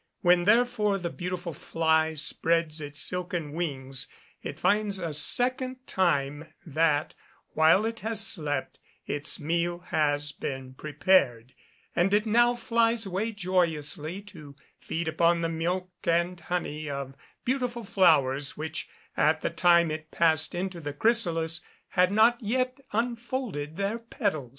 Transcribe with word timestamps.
When, 0.21 0.45
therefore, 0.45 0.97
the 0.97 1.11
beautiful 1.11 1.53
fly 1.53 2.15
spreads 2.15 2.81
its 2.81 2.99
silken 2.99 3.51
wings, 3.53 4.07
it 4.41 4.59
finds 4.59 4.97
a 4.97 5.13
second 5.13 5.85
time 5.85 6.51
that, 6.65 7.13
while 7.53 7.85
it 7.85 7.99
has 7.99 8.25
slept, 8.25 8.79
its 9.05 9.39
meal 9.39 9.77
has 9.89 10.31
been 10.31 10.73
prepared, 10.73 11.53
and 11.95 12.15
it 12.15 12.25
now 12.25 12.55
flies 12.55 13.05
away 13.05 13.31
joyously 13.31 14.23
to 14.23 14.55
feed 14.79 15.07
upon 15.07 15.41
the 15.41 15.49
milk 15.49 15.91
and 16.05 16.39
honey 16.39 16.89
of 16.89 17.13
beautiful 17.45 17.83
flowers 17.83 18.57
which, 18.57 18.89
at 19.15 19.41
the 19.41 19.51
time 19.51 19.91
it 19.91 20.09
passed 20.09 20.55
into 20.55 20.79
the 20.81 20.93
chrysalis, 20.93 21.61
had 21.89 22.11
not 22.11 22.39
yet 22.41 22.79
unfolded 22.91 23.77
their 23.77 23.99
petals. 23.99 24.49